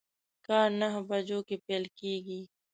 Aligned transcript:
کار 0.47 0.69
نهه 0.81 1.01
بجو 1.09 1.39
کی 1.47 1.55
پیل 1.65 1.83
کیږي 1.99 2.41